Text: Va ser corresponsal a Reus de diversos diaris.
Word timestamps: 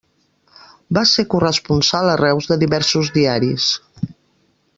Va 0.97 1.03
ser 1.09 1.25
corresponsal 1.33 2.11
a 2.15 2.17
Reus 2.23 2.49
de 2.53 2.59
diversos 2.65 3.13
diaris. 3.19 3.71